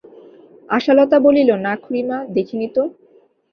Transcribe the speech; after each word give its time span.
আশালতা 0.69 1.17
বলিল, 1.19 1.49
না 1.65 1.73
খুড়িমা, 1.83 2.17
দেখিনি 2.35 2.67
তো। 2.75 2.83